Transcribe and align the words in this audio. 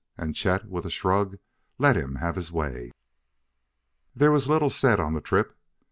And 0.17 0.35
Chet, 0.35 0.65
with 0.67 0.83
a 0.87 0.89
shrug, 0.89 1.37
let 1.77 1.95
him 1.95 2.15
have 2.15 2.35
his 2.35 2.51
way. 2.51 2.91
There 4.15 4.31
was 4.31 4.49
little 4.49 4.71
said 4.71 4.99
on 4.99 5.13
the 5.13 5.21
trip. 5.21 5.55